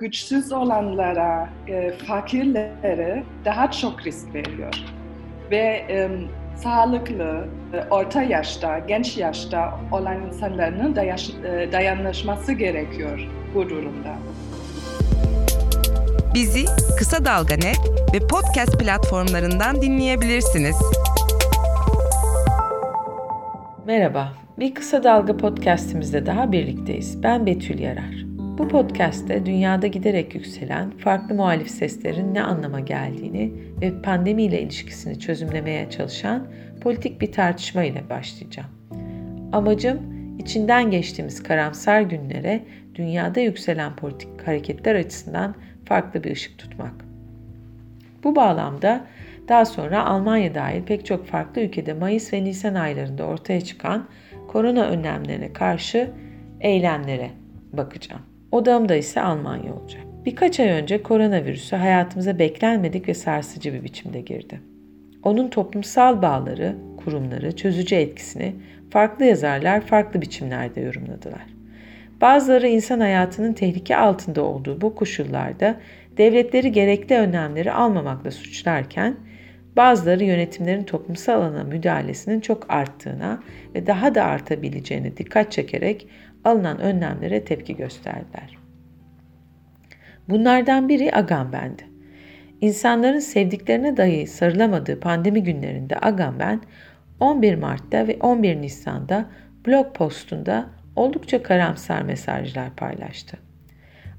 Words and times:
güçsüz 0.00 0.52
olanlara, 0.52 1.48
e, 1.68 1.92
fakirlere 1.92 3.24
daha 3.44 3.70
çok 3.70 4.06
risk 4.06 4.34
veriyor. 4.34 4.74
Ve 5.50 5.86
e, 5.88 6.10
sağlıklı, 6.56 7.48
e, 7.72 7.88
orta 7.90 8.22
yaşta, 8.22 8.78
genç 8.78 9.16
yaşta 9.16 9.80
olan 9.92 10.26
insanların 10.26 10.96
dayaş, 10.96 11.30
e, 11.30 11.72
dayanışması 11.72 12.52
gerekiyor 12.52 13.28
bu 13.54 13.68
durumda. 13.68 14.16
Bizi 16.34 16.64
Kısa 16.98 17.24
Dalga 17.24 17.54
Net 17.54 17.80
ve 18.14 18.26
podcast 18.26 18.80
platformlarından 18.80 19.82
dinleyebilirsiniz. 19.82 20.76
Merhaba, 23.86 24.32
bir 24.58 24.74
Kısa 24.74 25.04
Dalga 25.04 25.36
podcastimizde 25.36 26.26
daha 26.26 26.52
birlikteyiz. 26.52 27.22
Ben 27.22 27.46
Betül 27.46 27.78
Yarar. 27.78 28.25
Bu 28.58 28.68
podcast'te 28.68 29.46
dünyada 29.46 29.86
giderek 29.86 30.34
yükselen 30.34 30.90
farklı 30.90 31.34
muhalif 31.34 31.70
seslerin 31.70 32.34
ne 32.34 32.42
anlama 32.42 32.80
geldiğini 32.80 33.52
ve 33.80 34.02
pandemiyle 34.02 34.62
ilişkisini 34.62 35.18
çözümlemeye 35.18 35.90
çalışan 35.90 36.46
politik 36.80 37.20
bir 37.20 37.32
tartışma 37.32 37.84
ile 37.84 38.10
başlayacağım. 38.10 38.68
Amacım 39.52 40.00
içinden 40.38 40.90
geçtiğimiz 40.90 41.42
karamsar 41.42 42.00
günlere 42.00 42.64
dünyada 42.94 43.40
yükselen 43.40 43.96
politik 43.96 44.46
hareketler 44.46 44.94
açısından 44.94 45.54
farklı 45.84 46.24
bir 46.24 46.32
ışık 46.32 46.58
tutmak. 46.58 46.94
Bu 48.24 48.36
bağlamda 48.36 49.06
daha 49.48 49.64
sonra 49.64 50.06
Almanya 50.06 50.54
dahil 50.54 50.82
pek 50.82 51.06
çok 51.06 51.26
farklı 51.26 51.62
ülkede 51.62 51.94
Mayıs 51.94 52.32
ve 52.32 52.44
Nisan 52.44 52.74
aylarında 52.74 53.24
ortaya 53.24 53.60
çıkan 53.60 54.08
korona 54.48 54.84
önlemlerine 54.84 55.52
karşı 55.52 56.10
eylemlere 56.60 57.30
bakacağım. 57.72 58.35
Odamda 58.56 58.96
ise 58.96 59.20
Almanya 59.20 59.74
olacak. 59.74 60.02
Birkaç 60.24 60.60
ay 60.60 60.68
önce 60.68 61.02
koronavirüsü 61.02 61.76
hayatımıza 61.76 62.38
beklenmedik 62.38 63.08
ve 63.08 63.14
sarsıcı 63.14 63.74
bir 63.74 63.84
biçimde 63.84 64.20
girdi. 64.20 64.60
Onun 65.22 65.48
toplumsal 65.48 66.22
bağları, 66.22 66.76
kurumları, 66.96 67.56
çözücü 67.56 67.94
etkisini 67.94 68.54
farklı 68.90 69.24
yazarlar 69.24 69.80
farklı 69.80 70.22
biçimlerde 70.22 70.80
yorumladılar. 70.80 71.46
Bazıları 72.20 72.68
insan 72.68 73.00
hayatının 73.00 73.52
tehlike 73.52 73.96
altında 73.96 74.42
olduğu 74.42 74.80
bu 74.80 74.94
koşullarda 74.94 75.76
devletleri 76.16 76.72
gerekli 76.72 77.14
önlemleri 77.14 77.72
almamakla 77.72 78.30
suçlarken, 78.30 79.16
bazıları 79.76 80.24
yönetimlerin 80.24 80.84
toplumsal 80.84 81.34
alana 81.34 81.64
müdahalesinin 81.64 82.40
çok 82.40 82.70
arttığına 82.70 83.42
ve 83.74 83.86
daha 83.86 84.14
da 84.14 84.24
artabileceğine 84.24 85.16
dikkat 85.16 85.52
çekerek 85.52 86.08
alınan 86.46 86.80
önlemlere 86.80 87.44
tepki 87.44 87.76
gösterdiler. 87.76 88.58
Bunlardan 90.28 90.88
biri 90.88 91.14
Agamben'di. 91.14 91.82
İnsanların 92.60 93.18
sevdiklerine 93.18 93.96
dahi 93.96 94.26
sarılamadığı 94.26 95.00
pandemi 95.00 95.42
günlerinde 95.42 95.96
Agamben 96.02 96.60
11 97.20 97.54
Mart'ta 97.54 98.08
ve 98.08 98.16
11 98.20 98.62
Nisan'da 98.62 99.26
blog 99.66 99.94
postunda 99.94 100.66
oldukça 100.96 101.42
karamsar 101.42 102.02
mesajlar 102.02 102.76
paylaştı. 102.76 103.36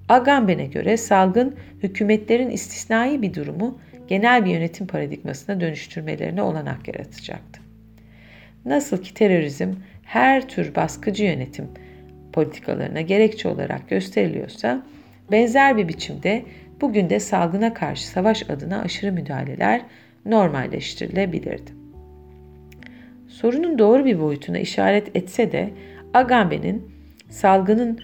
Agamben'e 0.10 0.66
göre 0.66 0.98
salgın 0.98 1.56
hükümetlerin 1.84 2.50
istisnai 2.50 3.22
bir 3.22 3.34
durumu 3.34 3.80
genel 4.08 4.46
bir 4.46 4.52
yönetim 4.52 4.88
paradigmasına 4.88 5.62
dönüştürmelerine 5.62 6.42
olanak 6.42 6.88
yaratacaktı. 6.88 7.62
Nasıl 8.66 9.04
ki 9.04 9.14
terörizm 9.14 9.74
her 10.04 10.48
tür 10.48 10.76
baskıcı 10.76 11.24
yönetim 11.24 11.68
politikalarına 12.38 13.02
gerekçe 13.02 13.50
olarak 13.50 13.90
gösteriliyorsa, 13.90 14.84
benzer 15.32 15.78
bir 15.78 15.88
biçimde 15.88 16.46
bugün 16.82 17.10
de 17.10 17.20
salgına 17.20 17.74
karşı 17.74 18.08
savaş 18.08 18.50
adına 18.50 18.82
aşırı 18.82 19.12
müdahaleler 19.12 19.82
normalleştirilebilirdi. 20.26 21.72
Sorunun 23.28 23.80
doğru 23.80 24.06
bir 24.06 24.20
boyutuna 24.20 24.60
işaret 24.60 25.16
etse 25.16 25.52
de 25.52 25.70
Agamben'in 26.14 26.92
salgının 27.30 28.00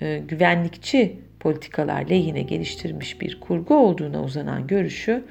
e, 0.00 0.18
güvenlikçi 0.28 1.16
politikalar 1.40 2.08
lehine 2.08 2.42
geliştirilmiş 2.42 3.20
bir 3.20 3.40
kurgu 3.40 3.74
olduğuna 3.74 4.22
uzanan 4.22 4.66
görüşü, 4.66 5.24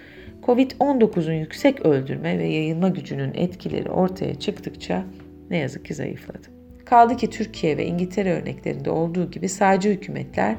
Covid-19'un 0.43 1.33
yüksek 1.33 1.85
öldürme 1.85 2.39
ve 2.39 2.47
yayılma 2.47 2.89
gücünün 2.89 3.33
etkileri 3.33 3.89
ortaya 3.89 4.35
çıktıkça 4.35 5.03
ne 5.49 5.57
yazık 5.57 5.85
ki 5.85 5.93
zayıfladı. 5.93 6.58
Kaldı 6.89 7.17
ki 7.17 7.29
Türkiye 7.29 7.77
ve 7.77 7.85
İngiltere 7.85 8.33
örneklerinde 8.41 8.89
olduğu 8.89 9.31
gibi 9.31 9.49
sağcı 9.49 9.89
hükümetler 9.89 10.55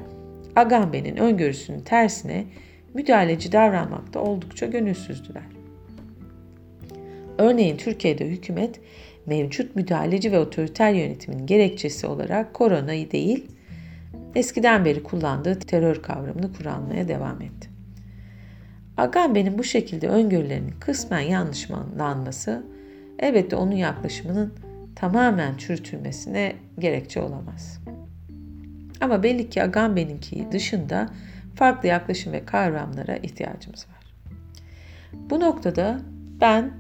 Agamben'in 0.57 1.17
öngörüsünün 1.17 1.81
tersine 1.81 2.45
müdahaleci 2.95 3.53
davranmakta 3.53 4.21
oldukça 4.21 4.67
gönülsüzdüler. 4.67 5.43
Örneğin 7.39 7.77
Türkiye'de 7.77 8.27
hükümet 8.27 8.81
mevcut 9.27 9.77
müdahaleci 9.77 10.33
ve 10.33 10.39
otoriter 10.39 10.93
yönetimin 10.93 11.47
gerekçesi 11.47 12.07
olarak 12.07 12.55
koronayı 12.55 13.11
değil, 13.11 13.47
eskiden 14.35 14.85
beri 14.85 15.03
kullandığı 15.03 15.59
terör 15.59 16.03
kavramını 16.03 16.53
kullanmaya 16.53 17.09
devam 17.09 17.43
etti. 17.43 17.69
Agamben'in 18.97 19.59
bu 19.59 19.65
şekilde 19.65 20.09
öngörülerinin 20.09 20.75
kısmen 20.81 21.21
yanlışlanması 21.21 22.67
elbette 23.19 23.57
onun 23.57 23.77
yaklaşımının 23.77 24.53
tamamen 25.01 25.57
çürütülmesine 25.57 26.57
gerekçe 26.79 27.23
olamaz. 27.23 27.81
Ama 29.01 29.23
belli 29.23 29.51
ki 29.51 29.63
Agamben'inki 29.63 30.47
dışında 30.53 31.09
farklı 31.55 31.89
yaklaşım 31.89 32.33
ve 32.33 32.45
kavramlara 32.45 33.17
ihtiyacımız 33.17 33.87
var. 33.89 34.15
Bu 35.31 35.41
noktada 35.41 36.01
ben 36.41 36.71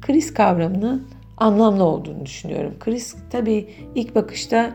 kriz 0.00 0.34
kavramının 0.34 1.08
anlamlı 1.36 1.84
olduğunu 1.84 2.26
düşünüyorum. 2.26 2.74
Kriz 2.80 3.16
tabii 3.30 3.70
ilk 3.94 4.14
bakışta 4.14 4.74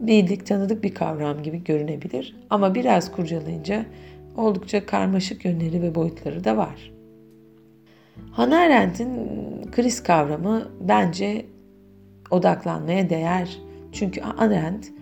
bildik, 0.00 0.46
tanıdık 0.46 0.84
bir 0.84 0.94
kavram 0.94 1.42
gibi 1.42 1.64
görünebilir 1.64 2.36
ama 2.50 2.74
biraz 2.74 3.12
kurcalayınca 3.12 3.86
oldukça 4.36 4.86
karmaşık 4.86 5.44
yönleri 5.44 5.82
ve 5.82 5.94
boyutları 5.94 6.44
da 6.44 6.56
var. 6.56 6.92
Hannah 8.32 8.60
Arendt'in 8.60 9.10
kriz 9.72 10.02
kavramı 10.02 10.68
bence 10.80 11.46
odaklanmaya 12.30 13.10
değer. 13.10 13.58
Çünkü 13.92 14.22
Arendt 14.22 14.92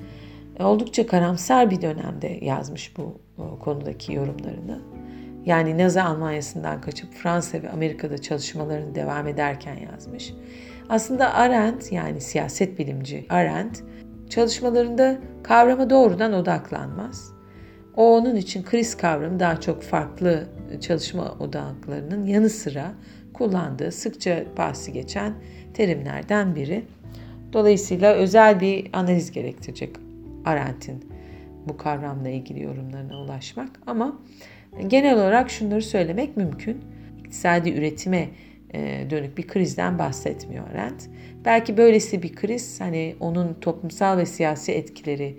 oldukça 0.60 1.06
karamsar 1.06 1.70
bir 1.70 1.82
dönemde 1.82 2.38
yazmış 2.42 2.96
bu 2.96 3.20
konudaki 3.60 4.12
yorumlarını. 4.12 4.80
Yani 5.44 5.78
Nazi 5.78 6.02
Almanya'sından 6.02 6.80
kaçıp 6.80 7.12
Fransa 7.14 7.62
ve 7.62 7.70
Amerika'da 7.70 8.18
çalışmalarını 8.18 8.94
devam 8.94 9.26
ederken 9.28 9.76
yazmış. 9.92 10.34
Aslında 10.88 11.34
Arendt 11.34 11.92
yani 11.92 12.20
siyaset 12.20 12.78
bilimci 12.78 13.26
Arendt 13.28 13.82
çalışmalarında 14.30 15.18
kavrama 15.42 15.90
doğrudan 15.90 16.32
odaklanmaz. 16.32 17.32
O 17.96 18.16
onun 18.16 18.36
için 18.36 18.62
kriz 18.62 18.96
kavramı 18.96 19.40
daha 19.40 19.60
çok 19.60 19.82
farklı 19.82 20.46
çalışma 20.80 21.36
odaklarının 21.40 22.26
yanı 22.26 22.50
sıra 22.50 22.92
kullandığı 23.34 23.92
sıkça 23.92 24.44
bahsi 24.56 24.92
geçen 24.92 25.34
terimlerden 25.74 26.54
biri. 26.54 26.84
Dolayısıyla 27.54 28.14
özel 28.14 28.60
bir 28.60 28.86
analiz 28.92 29.30
gerektirecek 29.30 29.96
Arendt'in 30.44 31.04
bu 31.68 31.76
kavramla 31.76 32.28
ilgili 32.28 32.62
yorumlarına 32.62 33.20
ulaşmak. 33.20 33.70
Ama 33.86 34.18
genel 34.86 35.14
olarak 35.14 35.50
şunları 35.50 35.82
söylemek 35.82 36.36
mümkün. 36.36 36.80
İktisadi 37.18 37.70
üretime 37.70 38.28
e, 38.74 39.06
dönük 39.10 39.38
bir 39.38 39.46
krizden 39.46 39.98
bahsetmiyor 39.98 40.68
Arendt. 40.70 41.02
Belki 41.44 41.76
böylesi 41.76 42.22
bir 42.22 42.34
kriz 42.34 42.80
hani 42.80 43.16
onun 43.20 43.54
toplumsal 43.54 44.18
ve 44.18 44.26
siyasi 44.26 44.72
etkileri 44.72 45.38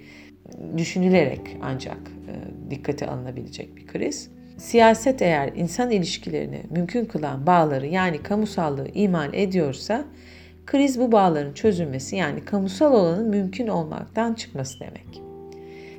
düşünülerek 0.78 1.58
ancak 1.62 1.98
e, 1.98 2.72
dikkate 2.72 3.08
alınabilecek 3.08 3.76
bir 3.76 3.88
kriz. 3.88 4.30
Siyaset 4.58 5.22
eğer 5.22 5.52
insan 5.56 5.92
ilişkilerini 5.92 6.62
mümkün 6.70 7.06
kılan 7.06 7.48
bağları 7.48 7.88
yani 7.88 8.24
kamusallığı 8.24 8.88
imal 8.94 9.34
ediyorsa 9.34 10.06
Kriz 10.66 11.00
bu 11.00 11.12
bağların 11.12 11.54
çözülmesi 11.54 12.16
yani 12.16 12.46
kamusal 12.46 12.94
olanın 12.94 13.30
mümkün 13.30 13.68
olmaktan 13.68 14.34
çıkması 14.34 14.80
demek. 14.80 15.22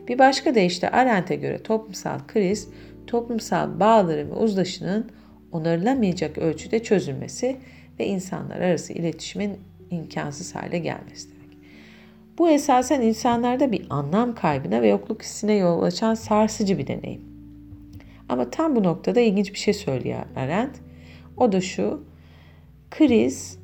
Bir 0.09 0.19
başka 0.19 0.55
deyişle 0.55 0.91
Arendt'e 0.91 1.37
göre 1.37 1.63
toplumsal 1.63 2.19
kriz, 2.29 2.69
toplumsal 3.07 3.81
bağların 3.81 4.31
ve 4.31 4.35
uzlaşının 4.35 5.11
onarılamayacak 5.53 6.39
ölçüde 6.39 6.83
çözülmesi 6.83 7.57
ve 7.99 8.07
insanlar 8.07 8.61
arası 8.61 8.93
iletişimin 8.93 9.59
imkansız 9.91 10.55
hale 10.55 10.79
gelmesi 10.79 11.29
demek. 11.31 11.59
Bu 12.39 12.51
esasen 12.51 13.01
insanlarda 13.01 13.73
bir 13.73 13.87
anlam 13.91 14.35
kaybına 14.35 14.83
ve 14.83 14.89
yokluk 14.89 15.23
hissine 15.23 15.55
yol 15.55 15.83
açan 15.83 16.15
sarsıcı 16.15 16.79
bir 16.79 16.87
deneyim. 16.87 17.23
Ama 18.29 18.51
tam 18.51 18.77
bu 18.77 18.83
noktada 18.83 19.21
ilginç 19.21 19.53
bir 19.53 19.59
şey 19.59 19.75
söylüyor 19.75 20.19
Arendt. 20.37 20.77
O 21.37 21.53
da 21.53 21.61
şu, 21.61 22.05
kriz 22.91 23.59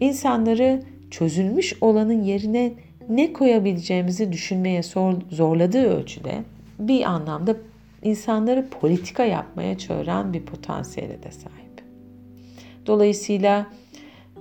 insanları 0.00 0.82
çözülmüş 1.10 1.74
olanın 1.80 2.22
yerine 2.22 2.72
ne 3.08 3.32
koyabileceğimizi 3.32 4.32
düşünmeye 4.32 4.82
zorladığı 5.30 5.86
ölçüde 5.86 6.42
bir 6.78 7.04
anlamda 7.04 7.56
insanları 8.02 8.68
politika 8.68 9.24
yapmaya 9.24 9.78
çağıran 9.78 10.32
bir 10.32 10.42
potansiyele 10.42 11.22
de 11.22 11.30
sahip. 11.30 11.62
Dolayısıyla 12.86 13.66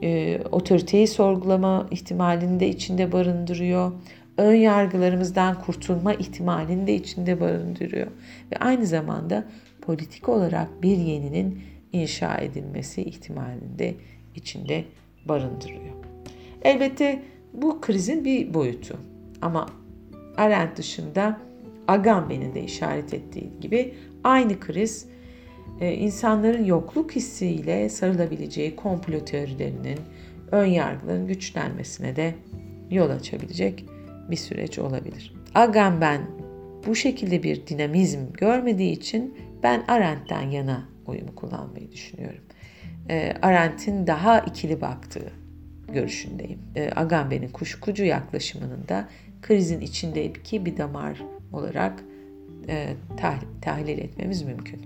e, 0.03 0.39
otoriteyi 0.51 1.07
sorgulama 1.07 1.87
ihtimalini 1.91 2.59
de 2.59 2.69
içinde 2.69 3.11
barındırıyor. 3.11 3.91
Ön 4.37 4.55
yargılarımızdan 4.55 5.61
kurtulma 5.61 6.13
ihtimalini 6.13 6.87
de 6.87 6.95
içinde 6.95 7.41
barındırıyor. 7.41 8.07
Ve 8.51 8.57
aynı 8.59 8.85
zamanda 8.85 9.45
politik 9.81 10.29
olarak 10.29 10.83
bir 10.83 10.97
yeninin 10.97 11.61
inşa 11.93 12.37
edilmesi 12.37 13.01
ihtimalini 13.01 13.79
de 13.79 13.95
içinde 14.35 14.83
barındırıyor. 15.25 15.81
Elbette 16.61 17.23
bu 17.53 17.81
krizin 17.81 18.25
bir 18.25 18.53
boyutu. 18.53 18.97
Ama 19.41 19.69
Arendt 20.37 20.77
dışında 20.77 21.39
Agamben'in 21.87 22.55
de 22.55 22.63
işaret 22.63 23.13
ettiği 23.13 23.51
gibi 23.61 23.93
aynı 24.23 24.59
kriz 24.59 25.05
e, 25.81 25.93
insanların 25.93 26.65
yokluk 26.65 27.15
hissiyle 27.15 27.89
sarılabileceği 27.89 28.75
komplo 28.75 29.25
teorilerinin, 29.25 29.99
ön 30.51 30.65
yargıların 30.65 31.27
güçlenmesine 31.27 32.15
de 32.15 32.35
yol 32.91 33.09
açabilecek 33.09 33.85
bir 34.31 34.35
süreç 34.35 34.79
olabilir. 34.79 35.33
Agamben 35.55 36.21
bu 36.87 36.95
şekilde 36.95 37.43
bir 37.43 37.67
dinamizm 37.67 38.19
görmediği 38.33 38.91
için 38.91 39.37
ben 39.63 39.83
Arendt'ten 39.87 40.49
yana 40.49 40.89
oyumu 41.05 41.35
kullanmayı 41.35 41.91
düşünüyorum. 41.91 42.41
E, 43.11 43.33
Arendt'in 43.41 44.07
daha 44.07 44.39
ikili 44.39 44.81
baktığı 44.81 45.31
görüşündeyim. 45.93 46.59
E, 46.75 46.89
Agamben'in 46.95 47.49
kuşkucu 47.49 48.03
yaklaşımının 48.03 48.87
da 48.89 49.07
krizin 49.41 49.79
içindeki 49.79 50.65
bir 50.65 50.77
damar 50.77 51.21
olarak 51.53 52.03
e, 52.67 52.87
tahlil 53.61 53.97
etmemiz 53.97 54.43
mümkün. 54.43 54.81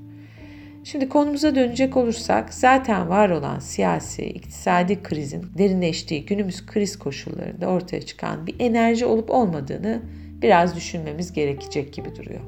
Şimdi 0.83 1.09
konumuza 1.09 1.55
dönecek 1.55 1.97
olursak 1.97 2.53
zaten 2.53 3.09
var 3.09 3.29
olan 3.29 3.59
siyasi, 3.59 4.25
iktisadi 4.25 5.03
krizin 5.03 5.45
derinleştiği 5.57 6.25
günümüz 6.25 6.65
kriz 6.65 6.99
koşullarında 6.99 7.67
ortaya 7.67 8.01
çıkan 8.01 8.47
bir 8.47 8.55
enerji 8.59 9.05
olup 9.05 9.29
olmadığını 9.29 10.01
biraz 10.41 10.75
düşünmemiz 10.75 11.33
gerekecek 11.33 11.93
gibi 11.93 12.15
duruyor. 12.15 12.41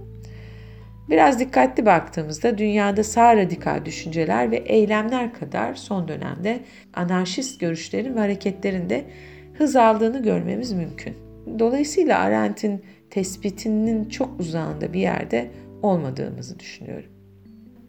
Biraz 1.09 1.39
dikkatli 1.39 1.85
baktığımızda 1.85 2.57
dünyada 2.57 3.03
sağ 3.03 3.37
radikal 3.37 3.85
düşünceler 3.85 4.51
ve 4.51 4.57
eylemler 4.57 5.33
kadar 5.33 5.75
son 5.75 6.07
dönemde 6.07 6.59
anarşist 6.93 7.59
görüşlerin 7.59 8.15
ve 8.15 8.19
hareketlerin 8.19 8.89
de 8.89 9.05
hız 9.53 9.75
aldığını 9.75 10.23
görmemiz 10.23 10.71
mümkün. 10.71 11.17
Dolayısıyla 11.59 12.19
Arendt'in 12.19 12.83
tespitinin 13.09 14.09
çok 14.09 14.39
uzağında 14.39 14.93
bir 14.93 14.99
yerde 14.99 15.51
olmadığımızı 15.81 16.59
düşünüyorum. 16.59 17.09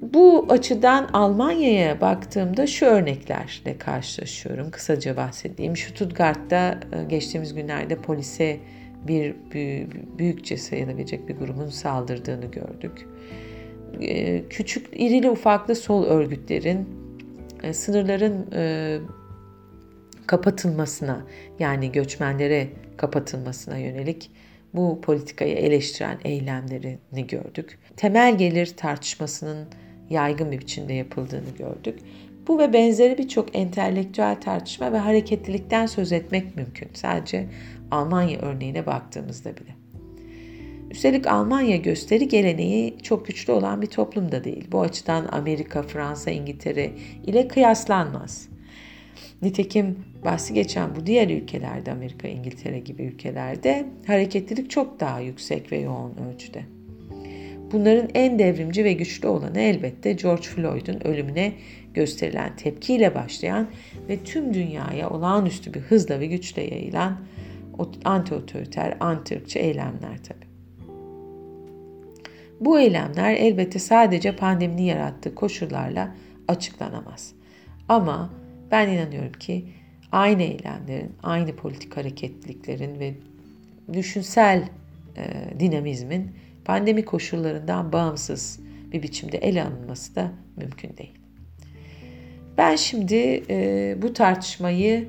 Bu 0.00 0.46
açıdan 0.48 1.08
Almanya'ya 1.12 2.00
baktığımda 2.00 2.66
şu 2.66 2.86
örneklerle 2.86 3.78
karşılaşıyorum. 3.78 4.70
Kısaca 4.70 5.16
bahsedeyim. 5.16 5.76
Stuttgart'ta 5.76 6.80
e, 6.92 7.04
geçtiğimiz 7.04 7.54
günlerde 7.54 7.96
polise 7.96 8.60
bir 9.08 9.34
büyükçe 10.18 10.56
sayılabilecek 10.56 11.28
bir 11.28 11.36
grubun 11.36 11.68
saldırdığını 11.68 12.46
gördük. 12.46 13.06
E, 14.00 14.44
küçük, 14.48 14.86
irili 14.92 15.30
ufaklı 15.30 15.74
sol 15.74 16.04
örgütlerin 16.04 16.88
e, 17.62 17.74
sınırların 17.74 18.46
kapatılmasına 20.26 21.26
yani 21.58 21.92
göçmenlere 21.92 22.68
kapatılmasına 22.96 23.78
yönelik 23.78 24.30
bu 24.74 25.00
politikayı 25.00 25.54
eleştiren 25.54 26.18
eylemlerini 26.24 27.26
gördük. 27.28 27.78
Temel 27.96 28.38
gelir 28.38 28.66
tartışmasının 28.76 29.68
yaygın 30.10 30.52
bir 30.52 30.58
biçimde 30.58 30.92
yapıldığını 30.92 31.50
gördük. 31.58 31.98
Bu 32.48 32.58
ve 32.58 32.72
benzeri 32.72 33.18
birçok 33.18 33.56
entelektüel 33.56 34.40
tartışma 34.40 34.92
ve 34.92 34.98
hareketlilikten 34.98 35.86
söz 35.86 36.12
etmek 36.12 36.56
mümkün. 36.56 36.88
Sadece 36.94 37.46
Almanya 37.90 38.38
örneğine 38.38 38.86
baktığımızda 38.86 39.56
bile. 39.56 39.74
Üstelik 40.90 41.26
Almanya 41.26 41.76
gösteri 41.76 42.28
geleneği 42.28 42.98
çok 43.02 43.26
güçlü 43.26 43.52
olan 43.52 43.82
bir 43.82 43.86
toplum 43.86 44.32
da 44.32 44.44
değil. 44.44 44.64
Bu 44.72 44.80
açıdan 44.80 45.28
Amerika, 45.32 45.82
Fransa, 45.82 46.30
İngiltere 46.30 46.90
ile 47.26 47.48
kıyaslanmaz. 47.48 48.48
Nitekim 49.42 49.98
bahsi 50.24 50.54
geçen 50.54 50.96
bu 50.96 51.06
diğer 51.06 51.28
ülkelerde 51.28 51.92
Amerika, 51.92 52.28
İngiltere 52.28 52.78
gibi 52.78 53.02
ülkelerde 53.02 53.86
hareketlilik 54.06 54.70
çok 54.70 55.00
daha 55.00 55.20
yüksek 55.20 55.72
ve 55.72 55.78
yoğun 55.78 56.14
ölçüde. 56.32 56.62
Bunların 57.72 58.08
en 58.14 58.38
devrimci 58.38 58.84
ve 58.84 58.92
güçlü 58.92 59.28
olanı 59.28 59.60
elbette 59.60 60.12
George 60.12 60.42
Floyd'un 60.42 61.06
ölümüne 61.06 61.52
gösterilen 61.94 62.56
tepkiyle 62.56 63.14
başlayan 63.14 63.66
ve 64.08 64.18
tüm 64.24 64.54
dünyaya 64.54 65.10
olağanüstü 65.10 65.74
bir 65.74 65.80
hızla 65.80 66.20
ve 66.20 66.26
güçle 66.26 66.62
yayılan 66.62 67.18
anti-otoriter, 68.04 68.98
anti-ırkçı 68.98 69.58
eylemler 69.58 70.24
tabi. 70.24 70.48
Bu 72.60 72.80
eylemler 72.80 73.34
elbette 73.34 73.78
sadece 73.78 74.36
pandeminin 74.36 74.82
yarattığı 74.82 75.34
koşullarla 75.34 76.14
açıklanamaz. 76.48 77.32
Ama 77.88 78.30
ben 78.70 78.88
inanıyorum 78.88 79.32
ki 79.32 79.68
aynı 80.12 80.42
eylemlerin, 80.42 81.12
aynı 81.22 81.56
politik 81.56 81.96
hareketliliklerin 81.96 83.00
ve 83.00 83.14
düşünsel 83.92 84.68
e, 85.16 85.60
dinamizmin 85.60 86.30
pandemi 86.64 87.04
koşullarından 87.04 87.92
bağımsız 87.92 88.60
bir 88.92 89.02
biçimde 89.02 89.38
ele 89.38 89.64
alınması 89.64 90.14
da 90.16 90.32
mümkün 90.56 90.96
değil. 90.96 91.14
Ben 92.58 92.76
şimdi 92.76 93.42
e, 93.50 93.96
bu 94.02 94.12
tartışmayı 94.12 95.08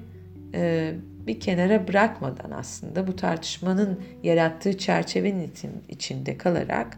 e, 0.54 0.94
bir 1.28 1.40
kenara 1.40 1.88
bırakmadan 1.88 2.52
aslında 2.52 3.08
bu 3.08 3.16
tartışmanın 3.16 4.00
yarattığı 4.24 4.78
çerçevenin 4.78 5.52
içinde 5.90 6.38
kalarak 6.38 6.98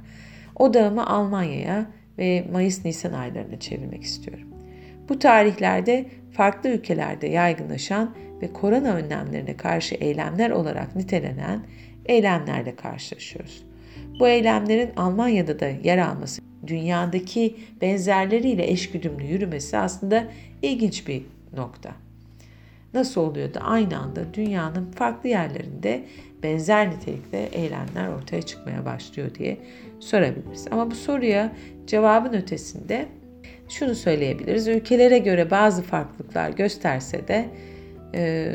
odağımı 0.56 1.08
Almanya'ya 1.08 1.86
ve 2.18 2.46
Mayıs-Nisan 2.52 3.14
aylarına 3.14 3.60
çevirmek 3.60 4.04
istiyorum. 4.04 4.48
Bu 5.10 5.20
tarihlerde 5.20 6.06
farklı 6.32 6.70
ülkelerde 6.70 7.28
yaygınlaşan 7.28 8.16
ve 8.42 8.54
korona 8.54 8.94
önlemlerine 8.94 9.58
karşı 9.58 9.96
eylemler 9.96 10.50
olarak 10.50 10.96
nitelenen 10.96 11.64
eylemlerle 12.06 12.76
karşılaşıyoruz. 12.76 13.64
Bu 14.20 14.28
eylemlerin 14.28 14.90
Almanya'da 14.96 15.60
da 15.60 15.68
yer 15.68 15.98
alması, 15.98 16.42
dünyadaki 16.68 17.58
benzerleriyle 17.82 18.72
eşgüdümlü 18.72 19.24
yürümesi 19.24 19.78
aslında 19.78 20.28
ilginç 20.62 21.08
bir 21.08 21.24
nokta. 21.58 21.92
Nasıl 22.94 23.22
oluyor 23.22 23.54
da 23.54 23.60
aynı 23.60 24.00
anda 24.00 24.34
dünyanın 24.34 24.92
farklı 24.92 25.30
yerlerinde 25.30 26.04
benzer 26.44 26.92
nitelikte 26.92 27.38
eylemler 27.38 28.08
ortaya 28.08 28.42
çıkmaya 28.42 28.86
başlıyor 28.86 29.36
diye 29.36 29.58
sorabiliriz. 30.00 30.68
Ama 30.72 30.92
bu 30.92 30.96
soruya 30.96 31.52
cevabın 31.88 32.34
ötesinde 32.34 33.06
şunu 33.70 33.96
söyleyebiliriz. 33.96 34.68
Ülkelere 34.68 35.20
göre 35.20 35.52
bazı 35.52 35.82
farklılıklar 35.82 36.50
gösterse 36.50 37.28
de 37.28 37.50
e, 38.16 38.52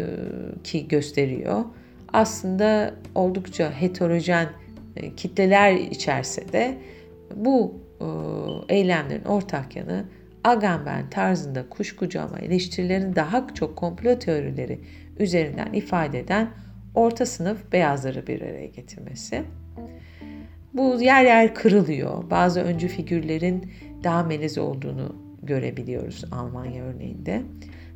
ki 0.65 0.89
gösteriyor. 0.89 1.65
Aslında 2.13 2.95
oldukça 3.15 3.71
heterojen 3.71 4.49
e, 4.97 5.15
kitleler 5.15 5.73
içerse 5.75 6.53
de 6.53 6.79
bu 7.37 7.75
e, 8.01 8.07
eylemlerin 8.75 9.25
ortak 9.25 9.77
yanı 9.77 10.05
Agamben 10.47 11.11
tarzında 11.11 11.69
kuşkucu 11.69 12.21
ama 12.21 12.39
eleştirilerin 12.39 13.17
daha 13.17 13.47
çok 13.55 13.77
komplo 13.77 14.19
teorileri 14.19 14.81
üzerinden 15.19 15.73
ifade 15.73 16.19
eden 16.19 16.49
orta 16.95 17.27
sınıf 17.27 17.73
beyazları 17.73 18.27
bir 18.27 18.41
araya 18.43 18.67
getirmesi. 18.67 19.43
Bu 20.75 21.03
yer 21.03 21.25
yer 21.25 21.55
kırılıyor. 21.55 22.31
Bazı 22.31 22.61
öncü 22.61 22.89
figürlerin 22.89 23.73
daha 24.05 24.23
melez 24.23 24.59
olduğunu 24.59 25.17
görebiliyoruz 25.43 26.25
Almanya 26.33 26.85
örneğinde. 26.85 27.43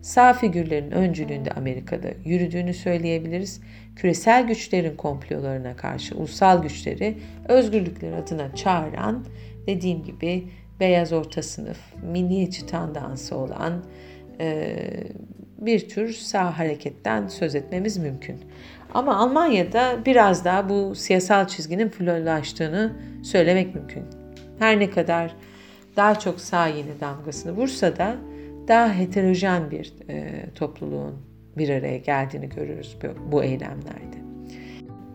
Sağ 0.03 0.33
figürlerin 0.33 0.91
öncülüğünde 0.91 1.51
Amerika'da 1.51 2.09
yürüdüğünü 2.25 2.75
söyleyebiliriz. 2.75 3.61
Küresel 3.97 4.47
güçlerin 4.47 4.97
komplolarına 4.97 5.77
karşı 5.77 6.17
ulusal 6.17 6.63
güçleri 6.63 7.19
özgürlükler 7.49 8.13
adına 8.13 8.55
çağıran 8.55 9.25
dediğim 9.67 10.05
gibi 10.05 10.45
beyaz 10.81 11.13
orta 11.13 11.43
sınıf, 11.43 11.79
milliyetçi 12.03 12.67
tandansı 12.67 13.37
olan 13.37 13.85
e, 14.41 14.77
bir 15.59 15.89
tür 15.89 16.13
sağ 16.13 16.59
hareketten 16.59 17.29
söz 17.29 17.55
etmemiz 17.55 17.97
mümkün. 17.97 18.41
Ama 18.95 19.17
Almanya'da 19.17 19.99
biraz 20.07 20.45
daha 20.45 20.69
bu 20.69 20.95
siyasal 20.95 21.47
çizginin 21.47 21.89
florlaştığını 21.89 22.93
söylemek 23.23 23.75
mümkün. 23.75 24.05
Her 24.59 24.79
ne 24.79 24.91
kadar 24.91 25.35
daha 25.97 26.19
çok 26.19 26.41
sağ 26.41 26.67
yeni 26.67 27.01
damgasını 27.01 27.53
vursa 27.53 27.97
da 27.97 28.17
daha 28.69 28.95
heterojen 28.95 29.71
bir 29.71 29.95
e, 30.09 30.47
topluluğun 30.55 31.15
bir 31.59 31.69
araya 31.69 31.99
geldiğini 31.99 32.49
görürüz 32.49 32.97
bu, 33.03 33.33
bu 33.33 33.45
eylemlerde. 33.45 34.20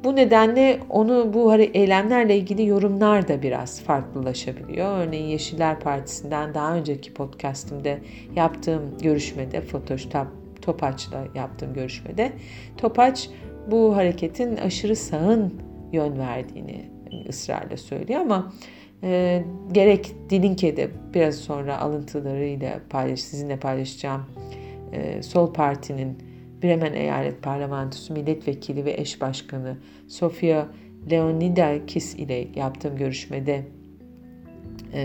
Bu 0.06 0.16
nedenle 0.16 0.80
onu 0.90 1.34
bu 1.34 1.56
eylemlerle 1.56 2.38
ilgili 2.38 2.66
yorumlar 2.66 3.28
da 3.28 3.42
biraz 3.42 3.82
farklılaşabiliyor. 3.82 4.98
Örneğin 4.98 5.28
Yeşiller 5.28 5.80
Partisi'nden 5.80 6.54
daha 6.54 6.76
önceki 6.76 7.14
podcastımda 7.14 7.98
yaptığım 8.36 8.98
görüşmede 9.02 9.62
Fotoş 9.62 10.08
Topaç'la 10.62 11.28
yaptığım 11.36 11.74
görüşmede 11.74 12.32
Topaç 12.78 13.30
bu 13.72 13.96
hareketin 13.96 14.58
aşırı 14.58 14.96
sağın 14.96 15.54
yön 15.92 16.20
verdiğini 16.20 16.86
ısrarla 17.30 17.78
söylüyor 17.78 18.22
ama 18.22 18.54
e, 19.04 19.44
gerek 19.72 20.16
Dilinke'de 20.30 20.90
biraz 21.14 21.36
sonra 21.36 21.80
alıntılarıyla 21.80 22.80
paylaş, 22.90 23.20
sizinle 23.20 23.58
paylaşacağım 23.60 24.26
e, 24.94 25.24
Sol 25.24 25.54
Parti'nin 25.54 26.18
Bremen 26.66 26.94
Eyalet 26.94 27.42
Parlamentosu 27.42 28.14
Milletvekili 28.14 28.86
ve 28.86 28.94
Eş 28.94 29.22
Başkanı 29.22 29.78
Sofia 30.08 30.68
Leonidakis 31.12 32.16
ile 32.16 32.48
yaptığım 32.56 32.98
görüşmede 32.98 33.64
e, 34.94 35.02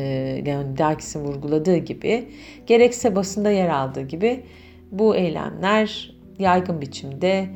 Leonidakis'in 0.46 1.20
vurguladığı 1.20 1.76
gibi 1.76 2.28
gerekse 2.66 3.16
basında 3.16 3.50
yer 3.50 3.68
aldığı 3.68 4.02
gibi 4.02 4.44
bu 4.90 5.16
eylemler 5.16 6.14
yaygın 6.38 6.80
biçimde 6.80 7.48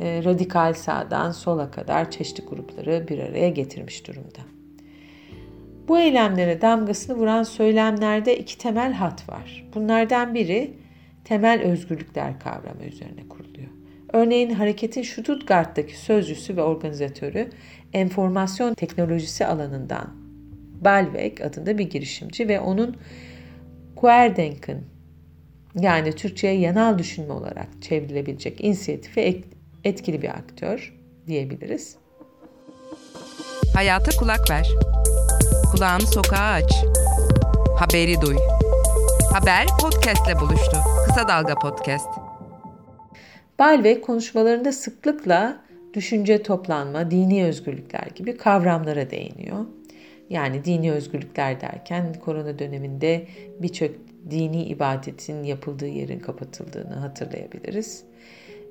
e, 0.00 0.24
radikal 0.24 0.74
sağdan 0.74 1.32
sola 1.32 1.70
kadar 1.70 2.10
çeşitli 2.10 2.44
grupları 2.44 3.08
bir 3.08 3.18
araya 3.18 3.48
getirmiş 3.48 4.06
durumda. 4.06 4.40
Bu 5.88 5.98
eylemlere 5.98 6.60
damgasını 6.60 7.16
vuran 7.16 7.42
söylemlerde 7.42 8.38
iki 8.38 8.58
temel 8.58 8.92
hat 8.92 9.28
var. 9.28 9.68
Bunlardan 9.74 10.34
biri 10.34 10.74
temel 11.24 11.62
özgürlükler 11.62 12.40
kavramı 12.40 12.84
üzerine 12.84 13.28
kuruluyor. 13.28 13.68
Örneğin 14.12 14.50
hareketin 14.50 15.02
Stuttgart'taki 15.02 15.98
sözcüsü 15.98 16.56
ve 16.56 16.62
organizatörü 16.62 17.50
enformasyon 17.92 18.74
teknolojisi 18.74 19.46
alanından 19.46 20.14
Balweg 20.80 21.40
adında 21.40 21.78
bir 21.78 21.90
girişimci 21.90 22.48
ve 22.48 22.60
onun 22.60 22.96
Querdenken 23.96 24.80
yani 25.80 26.12
Türkçe'ye 26.12 26.54
yanal 26.54 26.98
düşünme 26.98 27.32
olarak 27.32 27.68
çevrilebilecek 27.80 28.60
inisiyatifi 28.60 29.44
etkili 29.84 30.22
bir 30.22 30.28
aktör 30.28 30.94
diyebiliriz. 31.26 31.96
Hayata 33.74 34.10
kulak 34.16 34.50
ver. 34.50 34.68
Kulağını 35.72 36.06
sokağa 36.06 36.52
aç. 36.52 36.72
Haberi 37.78 38.20
duy. 38.20 38.36
Haber 39.32 39.66
podcastle 39.80 40.40
buluştu. 40.40 40.76
Kısa 41.14 41.28
Dalga 41.28 41.54
Podcast. 41.54 42.08
Balve 43.58 44.00
konuşmalarında 44.00 44.72
sıklıkla 44.72 45.60
düşünce 45.94 46.42
toplanma, 46.42 47.10
dini 47.10 47.44
özgürlükler 47.44 48.08
gibi 48.14 48.36
kavramlara 48.36 49.10
değiniyor. 49.10 49.66
Yani 50.30 50.64
dini 50.64 50.92
özgürlükler 50.92 51.60
derken 51.60 52.14
korona 52.24 52.58
döneminde 52.58 53.26
birçok 53.62 53.90
dini 54.30 54.64
ibadetin 54.64 55.44
yapıldığı 55.44 55.88
yerin 55.88 56.18
kapatıldığını 56.20 56.94
hatırlayabiliriz. 56.94 58.04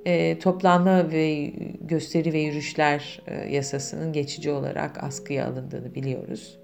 E, 0.05 0.39
toplanma 0.39 1.11
ve 1.11 1.53
gösteri 1.81 2.33
ve 2.33 2.39
yürüyüşler 2.39 3.21
e, 3.27 3.55
yasasının 3.55 4.13
geçici 4.13 4.51
olarak 4.51 5.03
askıya 5.03 5.47
alındığını 5.47 5.95
biliyoruz. 5.95 6.59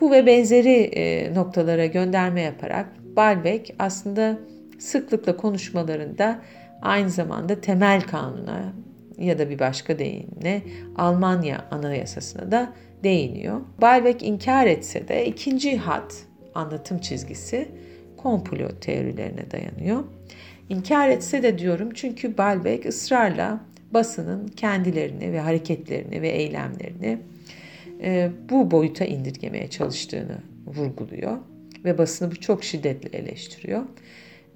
Bu 0.00 0.10
ve 0.10 0.26
benzeri 0.26 0.76
e, 0.76 1.34
noktalara 1.34 1.86
gönderme 1.86 2.40
yaparak 2.40 2.86
Balbek 3.16 3.74
aslında 3.78 4.38
sıklıkla 4.80 5.36
konuşmalarında 5.36 6.40
aynı 6.82 7.10
zamanda 7.10 7.60
temel 7.60 8.00
kanuna 8.00 8.72
ya 9.18 9.38
da 9.38 9.50
bir 9.50 9.58
başka 9.58 9.98
deyimle 9.98 10.62
Almanya 10.96 11.64
Anayasası'na 11.70 12.52
da 12.52 12.72
değiniyor. 13.04 13.60
Balbek 13.80 14.22
inkar 14.22 14.66
etse 14.66 15.08
de 15.08 15.26
ikinci 15.26 15.76
hat 15.76 16.14
anlatım 16.54 16.98
çizgisi 16.98 17.68
komplo 18.16 18.68
teorilerine 18.80 19.50
dayanıyor. 19.50 20.04
İnkar 20.68 21.08
etse 21.08 21.42
de 21.42 21.58
diyorum 21.58 21.90
çünkü 21.94 22.38
Balbek 22.38 22.86
ısrarla 22.86 23.60
basının 23.90 24.48
kendilerini 24.48 25.32
ve 25.32 25.40
hareketlerini 25.40 26.22
ve 26.22 26.28
eylemlerini 26.28 27.18
e, 28.02 28.30
bu 28.50 28.70
boyuta 28.70 29.04
indirgemeye 29.04 29.70
çalıştığını 29.70 30.38
vurguluyor 30.66 31.38
ve 31.84 31.98
basını 31.98 32.30
bu 32.30 32.36
çok 32.36 32.64
şiddetle 32.64 33.18
eleştiriyor. 33.18 33.82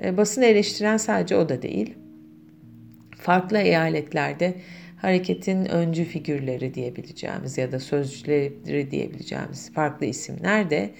E, 0.03 0.17
basını 0.17 0.45
eleştiren 0.45 0.97
sadece 0.97 1.37
o 1.37 1.49
da 1.49 1.63
değil. 1.63 1.95
Farklı 3.19 3.59
eyaletlerde 3.59 4.55
hareketin 4.97 5.65
öncü 5.65 6.05
figürleri 6.05 6.75
diyebileceğimiz 6.75 7.59
ya 7.59 7.73
da 7.73 7.81
sözcüleri 7.81 8.91
diyebileceğimiz 8.91 9.73
farklı 9.73 10.07
isimler 10.07 10.71
de 10.71 10.91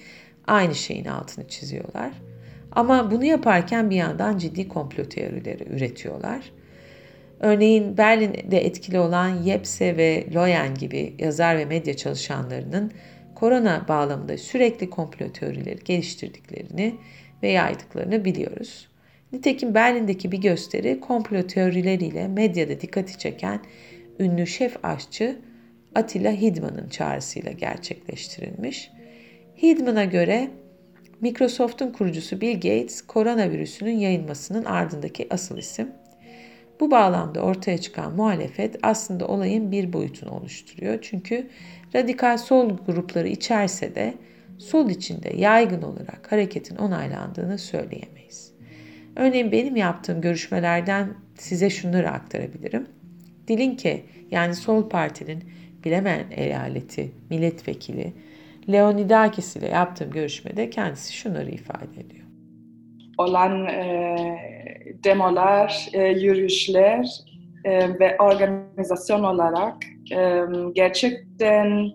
aynı 0.47 0.75
şeyin 0.75 1.05
altını 1.05 1.47
çiziyorlar. 1.47 2.11
Ama 2.71 3.11
bunu 3.11 3.25
yaparken 3.25 3.89
bir 3.89 3.95
yandan 3.95 4.37
ciddi 4.37 4.67
komplo 4.67 5.03
teorileri 5.03 5.63
üretiyorlar. 5.69 6.51
Örneğin 7.39 7.97
Berlin'de 7.97 8.65
etkili 8.65 8.99
olan 8.99 9.43
Yepse 9.43 9.97
ve 9.97 10.25
Loyen 10.33 10.75
gibi 10.75 11.15
yazar 11.19 11.57
ve 11.57 11.65
medya 11.65 11.97
çalışanlarının 11.97 12.91
korona 13.35 13.85
bağlamında 13.87 14.37
sürekli 14.37 14.89
komplo 14.89 15.31
teorileri 15.31 15.83
geliştirdiklerini 15.83 16.95
ve 17.45 17.49
yaydıklarını 17.51 18.25
biliyoruz. 18.25 18.87
Nitekim 19.31 19.73
Berlin'deki 19.73 20.31
bir 20.31 20.37
gösteri 20.37 20.99
komplo 20.99 21.47
teorileriyle 21.47 22.27
medyada 22.27 22.81
dikkati 22.81 23.17
çeken 23.17 23.59
ünlü 24.19 24.47
şef 24.47 24.85
aşçı 24.85 25.39
Attila 25.95 26.31
Hidman'ın 26.31 26.89
çağrısıyla 26.89 27.51
gerçekleştirilmiş. 27.51 28.91
Hidman'a 29.63 30.05
göre 30.05 30.51
Microsoft'un 31.21 31.91
kurucusu 31.91 32.41
Bill 32.41 32.53
Gates 32.53 33.01
koronavirüsünün 33.01 33.97
yayılmasının 33.97 34.65
ardındaki 34.65 35.27
asıl 35.29 35.57
isim. 35.57 35.91
Bu 36.79 36.91
bağlamda 36.91 37.41
ortaya 37.41 37.77
çıkan 37.77 38.15
muhalefet 38.15 38.75
aslında 38.83 39.27
olayın 39.27 39.71
bir 39.71 39.93
boyutunu 39.93 40.31
oluşturuyor. 40.31 40.99
Çünkü 41.01 41.47
radikal 41.95 42.37
sol 42.37 42.69
grupları 42.85 43.27
içerse 43.27 43.95
de 43.95 44.13
sol 44.57 44.89
içinde 44.89 45.33
yaygın 45.37 45.81
olarak 45.81 46.31
hareketin 46.31 46.75
onaylandığını 46.75 47.57
söyleyemeyiz. 47.57 48.53
Örneğin 49.15 49.51
benim 49.51 49.75
yaptığım 49.75 50.21
görüşmelerden 50.21 51.13
size 51.35 51.69
şunları 51.69 52.09
aktarabilirim. 52.09 52.87
Dilinke 53.47 54.01
yani 54.31 54.55
Sol 54.55 54.89
Parti'nin 54.89 55.43
Bilemen 55.85 56.25
eyaleti 56.31 57.11
milletvekili 57.29 58.13
Leonidakis 58.71 59.55
ile 59.55 59.67
yaptığım 59.67 60.11
görüşmede 60.11 60.69
kendisi 60.69 61.13
şunları 61.13 61.51
ifade 61.51 61.99
ediyor. 61.99 62.25
Olan 63.17 63.65
e, 63.65 64.15
demolar, 65.03 65.89
e, 65.93 66.03
yürüyüşler 66.03 67.07
e, 67.65 67.99
ve 67.99 68.17
organizasyon 68.19 69.23
olarak 69.23 69.75
e, 70.11 70.41
gerçekten 70.73 71.91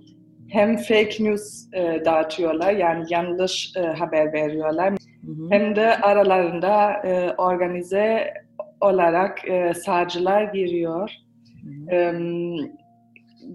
hem 0.50 0.76
fake 0.76 1.24
news 1.24 1.66
e, 1.72 2.02
dağıtıyorlar 2.04 2.72
yani 2.72 3.04
yanlış 3.08 3.72
e, 3.76 3.80
haber 3.80 4.32
veriyorlar 4.32 4.90
hı 4.90 5.32
hı. 5.32 5.50
hem 5.50 5.76
de 5.76 5.96
aralarında 5.96 6.92
e, 6.92 7.34
organize 7.38 8.34
olarak 8.80 9.48
e, 9.48 9.74
sağcılar 9.74 10.42
giriyor. 10.42 11.10
Hı 11.64 11.96
hı. 11.96 11.96
E, 11.96 12.12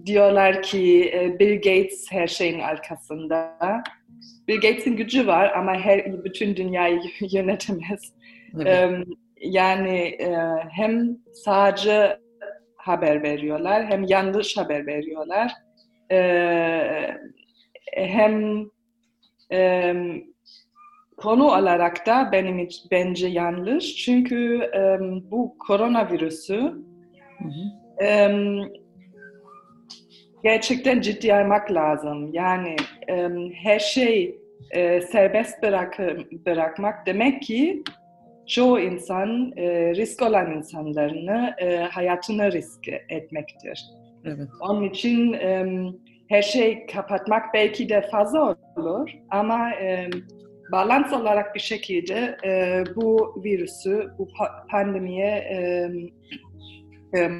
diyorlar 0.06 0.62
ki 0.62 1.10
e, 1.14 1.38
Bill 1.38 1.56
Gates 1.56 2.06
her 2.10 2.26
şeyin 2.26 2.60
arkasında. 2.60 3.58
Bill 4.48 4.54
Gates'in 4.54 4.96
gücü 4.96 5.26
var 5.26 5.52
ama 5.52 5.74
her 5.74 6.24
bütün 6.24 6.56
dünyayı 6.56 7.00
yönetemez. 7.30 8.14
Evet. 8.60 9.06
Yani 9.40 9.98
e, 9.98 10.36
hem 10.70 11.16
sadece 11.44 12.18
haber 12.76 13.22
veriyorlar 13.22 13.86
hem 13.86 14.04
yanlış 14.04 14.56
haber 14.56 14.86
veriyorlar. 14.86 15.52
E, 16.12 16.20
hem 17.92 18.66
konu 21.16 21.44
olarak 21.44 22.06
da 22.06 22.28
benim 22.32 22.68
bence 22.90 23.28
yanlış 23.28 23.96
çünkü 23.96 24.70
bu 25.30 25.58
koronavirüsü 25.58 26.56
hı 27.38 27.48
hı 28.00 28.86
gerçekten 30.46 31.00
ciddi 31.00 31.34
almak 31.34 31.72
lazım. 31.72 32.34
Yani 32.34 32.76
e, 33.08 33.28
her 33.54 33.78
şey 33.78 34.38
e, 34.70 35.00
serbest 35.00 35.62
bırak, 35.62 35.98
bırakmak 36.46 37.06
demek 37.06 37.42
ki 37.42 37.82
çoğu 38.46 38.80
insan, 38.80 39.52
e, 39.56 39.94
risk 39.94 40.22
olan 40.22 40.52
insanlarını 40.52 41.54
e, 41.58 41.76
hayatını 41.76 42.52
risk 42.52 42.88
etmektir. 43.08 43.84
Evet. 44.26 44.48
Onun 44.60 44.82
için 44.82 45.32
e, 45.32 45.66
her 46.28 46.42
şey 46.42 46.86
kapatmak 46.86 47.54
belki 47.54 47.88
de 47.88 48.08
fazla 48.10 48.56
olur 48.76 49.10
ama 49.30 49.70
e, 49.70 50.10
balans 50.72 51.12
olarak 51.12 51.54
bir 51.54 51.60
şekilde 51.60 52.36
e, 52.44 52.82
bu 52.96 53.34
virüsü, 53.44 54.10
bu 54.18 54.28
pandemiye 54.70 55.26
e, 55.26 55.58
e, 57.18 57.30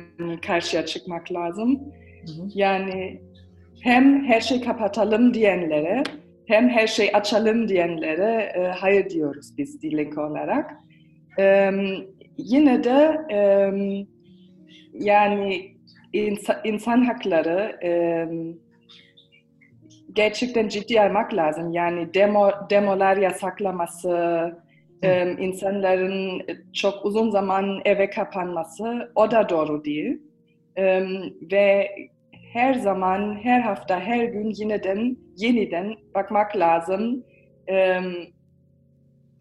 karşıya 0.46 0.86
çıkmak 0.86 1.32
lazım. 1.32 1.80
Yani 2.54 3.20
hem 3.82 4.24
her 4.24 4.40
şey 4.40 4.60
kapatalım 4.60 5.34
diyenlere 5.34 6.02
hem 6.46 6.68
her 6.68 6.86
şey 6.86 7.10
açalım 7.14 7.68
diyenlere 7.68 8.52
e, 8.56 8.60
hayır 8.62 9.10
diyoruz 9.10 9.58
biz 9.58 9.82
Dilink 9.82 10.18
olarak. 10.18 10.70
E, 11.38 11.70
yine 12.36 12.84
de 12.84 13.18
e, 13.32 13.38
yani 14.92 15.75
insan, 16.24 16.56
insan 16.64 17.04
hakları 17.04 17.78
e, 17.82 17.90
gerçekten 20.12 20.68
ciddi 20.68 21.00
almak 21.00 21.34
lazım. 21.34 21.72
Yani 21.72 22.14
demo, 22.14 22.50
demolar 22.70 23.16
yasaklaması, 23.16 24.52
e, 25.02 25.32
insanların 25.32 26.42
çok 26.72 27.04
uzun 27.04 27.30
zaman 27.30 27.80
eve 27.84 28.10
kapanması 28.10 29.12
o 29.14 29.30
da 29.30 29.48
doğru 29.48 29.84
değil. 29.84 30.22
E, 30.76 31.02
ve 31.52 31.88
her 32.52 32.74
zaman, 32.74 33.38
her 33.42 33.60
hafta, 33.60 34.00
her 34.00 34.24
gün 34.24 34.52
yeniden, 34.56 35.16
yeniden 35.36 35.94
bakmak 36.14 36.56
lazım 36.56 37.24
e, 37.68 38.00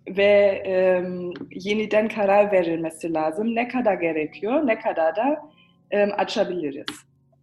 ve 0.07 0.63
e, 0.65 1.03
yeniden 1.51 2.07
karar 2.07 2.51
verilmesi 2.51 3.13
lazım. 3.13 3.55
Ne 3.55 3.67
kadar 3.67 3.93
gerekiyor, 3.93 4.67
ne 4.67 4.79
kadar 4.79 5.15
da 5.15 5.41
e, 5.91 6.03
açabiliriz. 6.03 6.85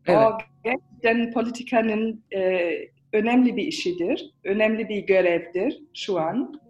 Evet. 0.06 0.18
O 0.18 0.38
gerçekten 0.64 1.32
politikanın 1.32 2.25
e, 2.34 2.70
önemli 3.12 3.56
bir 3.56 3.66
işidir, 3.66 4.30
önemli 4.44 4.88
bir 4.88 5.06
görevdir 5.06 5.82
şu 5.94 6.18
an. 6.20 6.61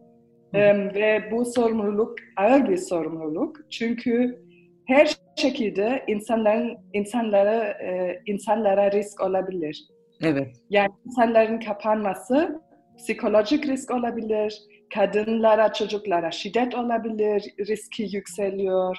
E, 0.55 0.77
ve 0.95 1.29
bu 1.31 1.45
sorumluluk 1.45 2.19
ağır 2.37 2.69
bir 2.69 2.77
sorumluluk. 2.77 3.57
Çünkü 3.71 4.43
her 4.87 5.17
şekilde 5.37 6.05
insanların 6.09 6.79
insanlara 6.93 7.65
e, 7.65 8.23
insanlara 8.27 8.93
risk 8.93 9.21
olabilir. 9.21 9.85
Evet. 10.23 10.57
Yani 10.71 10.91
insanların 11.07 11.61
kapanması 11.61 12.63
psikolojik 12.99 13.67
risk 13.67 13.91
olabilir, 13.91 14.63
kadınlara, 14.95 15.73
çocuklara 15.73 16.31
şiddet 16.31 16.75
olabilir, 16.75 17.45
riski 17.69 18.03
yükseliyor. 18.03 18.97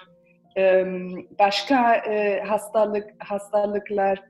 Başka 1.40 1.96
e, 1.96 2.44
hastalık 2.48 3.10
hastalıklar 3.20 4.24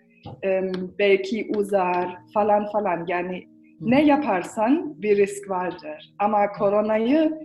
belki 0.99 1.51
uzar 1.57 2.17
falan 2.33 2.71
falan. 2.71 3.05
Yani 3.07 3.47
ne 3.79 4.05
yaparsan 4.05 5.01
bir 5.01 5.17
risk 5.17 5.49
vardır. 5.49 6.13
Ama 6.19 6.51
koronayı 6.51 7.39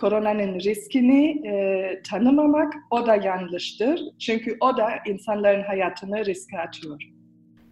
koronanın 0.00 0.60
riskini 0.60 1.48
e, 1.48 2.02
tanımamak 2.10 2.74
o 2.90 3.06
da 3.06 3.16
yanlıştır. 3.16 4.00
Çünkü 4.18 4.56
o 4.60 4.76
da 4.76 4.88
insanların 5.06 5.62
hayatını 5.62 6.24
riske 6.24 6.58
atıyor. 6.58 7.02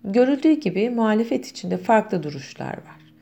Görüldüğü 0.05 0.53
gibi 0.53 0.91
muhalefet 0.91 1.47
içinde 1.47 1.77
farklı 1.77 2.23
duruşlar 2.23 2.73
var. 2.73 3.15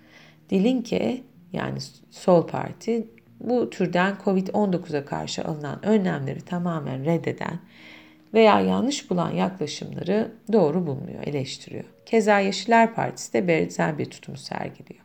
Dilinke 0.50 1.18
yani 1.52 1.78
Sol 2.10 2.46
Parti 2.46 3.06
bu 3.40 3.70
türden 3.70 4.16
Covid-19'a 4.24 5.04
karşı 5.04 5.44
alınan 5.44 5.84
önlemleri 5.84 6.40
tamamen 6.40 7.04
reddeden 7.04 7.58
veya 8.34 8.60
yanlış 8.60 9.10
bulan 9.10 9.30
yaklaşımları 9.30 10.32
doğru 10.52 10.86
bulmuyor, 10.86 11.22
eleştiriyor. 11.26 11.84
Keza 12.06 12.38
Yeşiller 12.38 12.94
Partisi 12.94 13.32
de 13.32 13.48
benzer 13.48 13.98
bir 13.98 14.04
tutum 14.04 14.36
sergiliyor. 14.36 15.00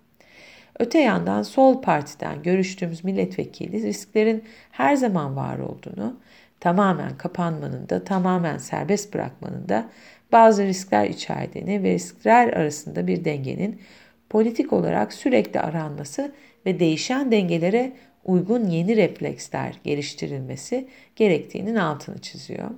Öte 0.79 0.99
yandan 0.99 1.43
sol 1.43 1.81
partiden 1.81 2.43
görüştüğümüz 2.43 3.03
milletvekili 3.03 3.83
risklerin 3.83 4.43
her 4.71 4.95
zaman 4.95 5.35
var 5.35 5.59
olduğunu, 5.59 6.19
tamamen 6.59 7.17
kapanmanın 7.17 7.89
da 7.89 8.03
tamamen 8.03 8.57
serbest 8.57 9.13
bırakmanın 9.13 9.69
da 9.69 9.89
bazı 10.31 10.63
riskler 10.63 11.05
içerdiğini 11.05 11.83
ve 11.83 11.93
riskler 11.93 12.47
arasında 12.47 13.07
bir 13.07 13.25
dengenin 13.25 13.81
politik 14.29 14.73
olarak 14.73 15.13
sürekli 15.13 15.59
aranması 15.59 16.31
ve 16.65 16.79
değişen 16.79 17.31
dengelere 17.31 17.93
uygun 18.25 18.65
yeni 18.65 18.97
refleksler 18.97 19.75
geliştirilmesi 19.83 20.87
gerektiğinin 21.15 21.75
altını 21.75 22.17
çiziyor. 22.17 22.69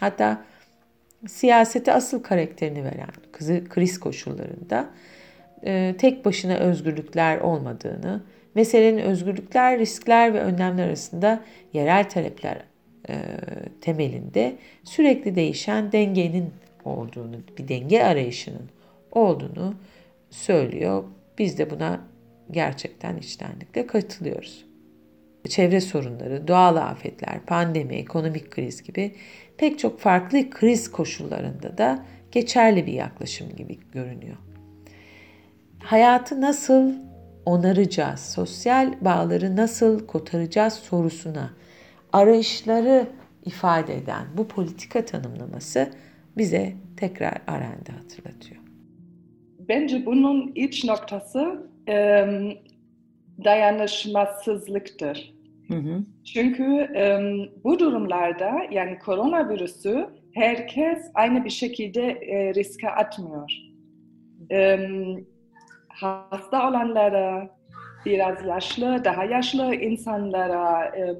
Hatta 0.00 0.44
siyasete 1.26 1.92
asıl 1.92 2.22
karakterini 2.22 2.84
veren 2.84 3.10
kriz 3.68 4.00
koşullarında 4.00 4.90
e, 5.64 5.94
tek 5.98 6.24
başına 6.24 6.54
özgürlükler 6.54 7.38
olmadığını, 7.38 8.22
meselenin 8.54 8.98
özgürlükler, 8.98 9.78
riskler 9.78 10.34
ve 10.34 10.40
önlemler 10.40 10.86
arasında 10.86 11.40
yerel 11.72 12.08
talepler 12.08 12.64
e, 13.08 13.14
temelinde 13.80 14.56
sürekli 14.84 15.34
değişen 15.34 15.92
dengenin 15.92 16.50
olduğunu, 16.84 17.36
bir 17.58 17.68
denge 17.68 18.02
arayışının 18.02 18.70
olduğunu 19.12 19.74
söylüyor. 20.30 21.04
Biz 21.38 21.58
de 21.58 21.70
buna 21.70 22.00
gerçekten 22.50 23.16
içtenlikle 23.16 23.86
katılıyoruz. 23.86 24.71
Çevre 25.48 25.80
sorunları, 25.80 26.48
doğal 26.48 26.76
afetler, 26.76 27.40
pandemi, 27.46 27.94
ekonomik 27.94 28.50
kriz 28.50 28.82
gibi 28.82 29.14
pek 29.56 29.78
çok 29.78 30.00
farklı 30.00 30.50
kriz 30.50 30.90
koşullarında 30.90 31.78
da 31.78 32.04
geçerli 32.32 32.86
bir 32.86 32.92
yaklaşım 32.92 33.56
gibi 33.56 33.78
görünüyor 33.92 34.36
hayatı 35.82 36.40
nasıl 36.40 36.92
onaracağız, 37.46 38.20
sosyal 38.20 38.94
bağları 39.00 39.56
nasıl 39.56 40.06
kotaracağız 40.06 40.72
sorusuna 40.72 41.50
arayışları 42.12 43.06
ifade 43.44 43.96
eden 43.96 44.26
bu 44.36 44.48
politika 44.48 45.04
tanımlaması 45.04 45.90
bize 46.36 46.72
tekrar 46.96 47.34
Arendt'i 47.46 47.92
hatırlatıyor. 47.92 48.62
Bence 49.68 50.06
bunun 50.06 50.52
iç 50.54 50.84
noktası 50.84 51.66
dayanışmasızlıktır. 53.44 55.34
Hı 55.68 55.74
hı. 55.74 56.04
Çünkü 56.34 56.64
e, 56.96 57.20
bu 57.64 57.78
durumlarda 57.78 58.52
yani 58.70 58.98
koronavirüsü 58.98 60.06
herkes 60.34 61.10
aynı 61.14 61.44
bir 61.44 61.50
şekilde 61.50 62.02
e, 62.10 62.54
riske 62.54 62.90
atmıyor. 62.90 63.52
E, 64.50 64.78
hasta 65.88 66.68
olanlara, 66.68 67.50
biraz 68.06 68.44
yaşlı, 68.46 69.04
daha 69.04 69.24
yaşlı 69.24 69.74
insanlara, 69.74 70.84
e, 70.84 71.14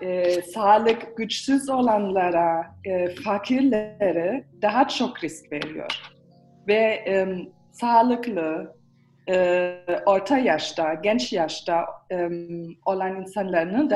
e, 0.00 0.42
sağlık 0.42 1.16
güçsüz 1.16 1.68
olanlara, 1.68 2.74
e, 2.84 3.08
fakirlere 3.08 4.44
daha 4.62 4.88
çok 4.88 5.24
risk 5.24 5.52
veriyor. 5.52 6.00
Ve 6.68 7.04
e, 7.06 7.26
sağlıklı, 7.72 8.77
orta 10.06 10.38
yaşta, 10.38 10.94
genç 10.94 11.32
yaşta 11.32 11.84
e, 12.10 12.28
olan 12.86 13.20
insanların 13.20 13.90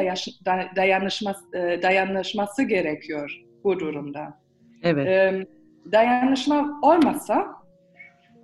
dayanışması, 0.77 1.57
e, 1.57 1.83
dayanışması 1.83 2.63
gerekiyor 2.63 3.41
bu 3.65 3.81
durumda. 3.81 4.39
Evet. 4.83 5.07
E, 5.07 5.47
dayanışma 5.93 6.81
olmasa 6.83 7.47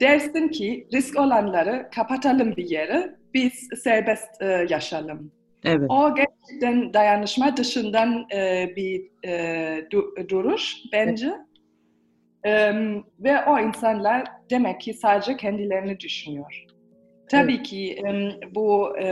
dersin 0.01 0.48
ki 0.48 0.87
risk 0.92 1.20
olanları 1.20 1.88
kapatalım 1.94 2.57
bir 2.57 2.70
yere, 2.70 3.14
biz 3.35 3.68
serbest 3.83 4.42
e, 4.42 4.66
yaşayalım. 4.68 5.33
Evet. 5.64 5.90
O 5.90 6.14
gerçekten 6.14 6.94
dayanışma 6.94 7.57
dışından 7.57 8.27
e, 8.35 8.72
bir 8.77 9.03
e, 9.29 9.90
du, 9.90 10.14
duruş 10.29 10.77
bence. 10.92 11.27
Evet. 11.27 11.44
E, 12.44 12.74
ve 13.20 13.44
o 13.44 13.59
insanlar 13.59 14.24
demek 14.51 14.81
ki 14.81 14.94
sadece 14.94 15.37
kendilerini 15.37 16.01
düşünüyor. 16.01 16.64
Tabii 17.31 17.62
ki 17.62 18.03
bu 18.55 18.99
e, 18.99 19.07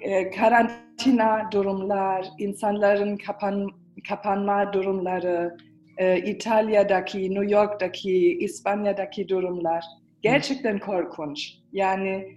e, 0.00 0.30
karantina 0.30 1.48
durumlar, 1.52 2.26
insanların 2.38 3.16
kapan, 3.16 3.68
kapanma 4.08 4.72
durumları, 4.72 5.56
e, 5.98 6.18
İtalya'daki, 6.18 7.30
New 7.30 7.52
York'taki, 7.54 8.38
İspanya'daki 8.38 9.28
durumlar 9.28 9.84
gerçekten 10.22 10.78
korkunç. 10.78 11.52
Yani 11.72 12.28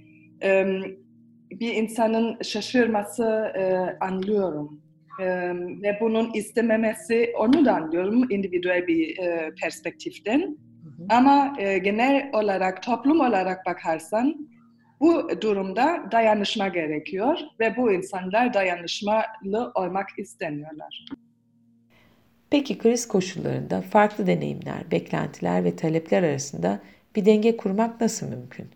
bir 1.51 1.73
insanın 1.75 2.41
şaşırması 2.41 3.53
anlıyorum. 4.01 4.81
Ve 5.83 5.97
bunun 6.01 6.33
istememesi 6.33 7.33
onu 7.37 7.65
da 7.65 7.75
anlıyorum 7.75 8.31
individual 8.31 8.87
bir 8.87 9.17
perspektiften. 9.61 10.57
Ama 11.09 11.55
e, 11.59 11.77
genel 11.77 12.29
olarak, 12.33 12.83
toplum 12.83 13.19
olarak 13.19 13.65
bakarsan 13.65 14.49
bu 14.99 15.41
durumda 15.41 16.03
dayanışma 16.11 16.67
gerekiyor 16.67 17.39
ve 17.59 17.77
bu 17.77 17.91
insanlar 17.91 18.53
dayanışmalı 18.53 19.71
olmak 19.75 20.07
istemiyorlar. 20.17 21.05
Peki 22.49 22.77
kriz 22.77 23.07
koşullarında 23.07 23.81
farklı 23.81 24.27
deneyimler, 24.27 24.91
beklentiler 24.91 25.63
ve 25.63 25.75
talepler 25.75 26.23
arasında 26.23 26.79
bir 27.15 27.25
denge 27.25 27.57
kurmak 27.57 28.01
nasıl 28.01 28.27
mümkün? 28.27 28.69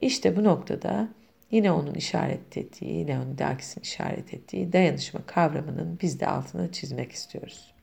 İşte 0.00 0.36
bu 0.36 0.44
noktada 0.44 1.08
yine 1.50 1.72
onun 1.72 1.94
işaret 1.94 2.56
ettiği, 2.56 3.08
Leonidakis'in 3.08 3.80
işaret 3.80 4.34
ettiği 4.34 4.72
dayanışma 4.72 5.20
kavramının 5.26 5.98
biz 6.02 6.20
de 6.20 6.26
altını 6.26 6.72
çizmek 6.72 7.12
istiyoruz. 7.12 7.75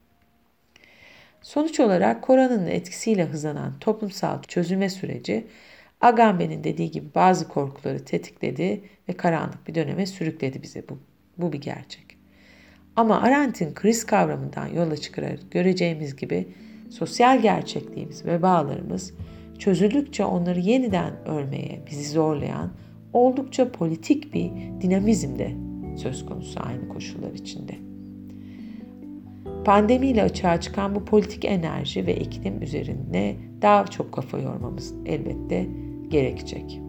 Sonuç 1.44 1.80
olarak 1.80 2.22
koronanın 2.22 2.68
etkisiyle 2.68 3.26
hızlanan 3.26 3.74
toplumsal 3.80 4.44
çözülme 4.44 4.90
süreci 4.90 5.48
Agamben'in 6.02 6.64
dediği 6.64 6.92
gibi 6.92 7.06
bazı 7.16 7.48
korkuları 7.48 8.06
tetikledi 8.06 8.84
ve 9.10 9.14
karanlık 9.14 9.68
bir 9.68 9.76
döneme 9.76 10.06
sürükledi 10.06 10.64
bize 10.64 10.84
bu. 10.90 11.00
Bu 11.38 11.54
bir 11.54 11.62
gerçek. 11.62 12.06
Ama 12.96 13.22
Arendt'in 13.22 13.74
kriz 13.74 14.06
kavramından 14.06 14.68
yola 14.68 14.98
çıkarak 14.98 15.40
göreceğimiz 15.52 16.16
gibi 16.16 16.48
sosyal 16.90 17.42
gerçekliğimiz 17.42 18.26
ve 18.26 18.42
bağlarımız 18.42 19.14
çözüldükçe 19.60 20.26
onları 20.26 20.60
yeniden 20.60 21.14
örmeye 21.26 21.82
bizi 21.92 22.10
zorlayan 22.10 22.74
oldukça 23.14 23.72
politik 23.72 24.34
bir 24.34 24.52
dinamizm 24.82 25.40
de 25.40 25.52
söz 25.98 26.26
konusu 26.26 26.60
aynı 26.64 26.90
koşullar 26.90 27.32
içinde. 27.34 27.93
Pandemiyle 29.66 30.24
açığa 30.24 30.62
çıkan 30.62 30.96
bu 30.96 31.06
politik 31.06 31.46
enerji 31.46 32.06
ve 32.06 32.16
iklim 32.16 32.62
üzerinde 32.62 33.36
daha 33.62 33.86
çok 33.86 34.12
kafa 34.12 34.40
yormamız 34.40 34.94
elbette 35.06 35.68
gerekecek. 36.08 36.80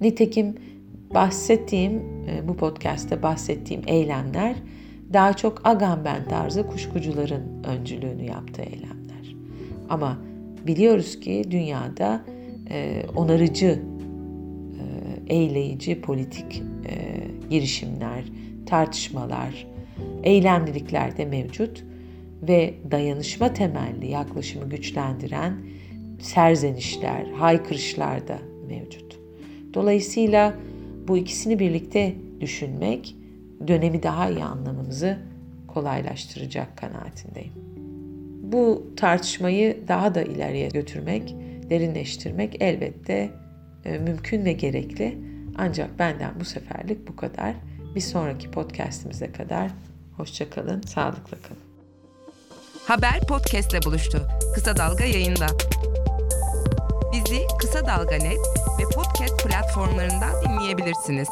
Nitekim 0.00 0.54
bahsettiğim, 1.14 1.92
e, 2.28 2.48
bu 2.48 2.56
podcast'te 2.56 3.22
bahsettiğim 3.22 3.82
eylemler 3.86 4.56
daha 5.12 5.32
çok 5.32 5.66
Agamben 5.66 6.28
tarzı 6.28 6.66
kuşkucuların 6.66 7.64
öncülüğünü 7.64 8.24
yaptığı 8.24 8.62
eylemler. 8.62 9.36
Ama 9.88 10.18
biliyoruz 10.66 11.20
ki 11.20 11.44
dünyada 11.50 12.24
e, 12.70 13.02
onarıcı, 13.16 13.82
e, 15.28 15.34
eyleyici 15.34 16.00
politik 16.00 16.62
girişimler, 17.50 18.24
tartışmalar, 18.66 19.66
eylemlilikler 20.22 21.16
de 21.16 21.24
mevcut 21.24 21.84
ve 22.42 22.74
dayanışma 22.90 23.52
temelli 23.52 24.10
yaklaşımı 24.10 24.70
güçlendiren 24.70 25.52
serzenişler, 26.20 27.26
haykırışlar 27.26 28.28
da 28.28 28.38
mevcut. 28.68 29.18
Dolayısıyla 29.74 30.54
bu 31.08 31.16
ikisini 31.16 31.58
birlikte 31.58 32.14
düşünmek 32.40 33.16
dönemi 33.68 34.02
daha 34.02 34.30
iyi 34.30 34.44
anlamamızı 34.44 35.18
kolaylaştıracak 35.68 36.76
kanaatindeyim. 36.76 37.52
Bu 38.42 38.86
tartışmayı 38.96 39.78
daha 39.88 40.14
da 40.14 40.22
ileriye 40.22 40.68
götürmek, 40.68 41.34
derinleştirmek 41.70 42.56
elbette 42.62 43.30
e, 43.84 43.98
mümkün 43.98 44.44
ve 44.44 44.52
gerekli. 44.52 45.18
Ancak 45.58 45.98
benden 45.98 46.30
bu 46.40 46.44
seferlik 46.44 47.08
bu 47.08 47.16
kadar. 47.16 47.54
Bir 47.94 48.00
sonraki 48.00 48.50
podcastimize 48.50 49.32
kadar 49.32 49.70
hoşçakalın, 50.20 50.82
sağlıkla 50.82 51.36
kalın. 51.42 51.62
Haber 52.86 53.20
podcastle 53.20 53.82
buluştu. 53.82 54.28
Kısa 54.54 54.76
Dalga 54.76 55.04
yayında. 55.04 55.46
Bizi 57.12 57.46
Kısa 57.60 57.86
Dalga 57.86 58.16
Net 58.16 58.38
ve 58.78 58.82
podcast 58.94 59.44
platformlarından 59.44 60.44
dinleyebilirsiniz. 60.44 61.28